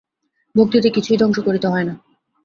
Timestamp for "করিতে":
1.39-1.67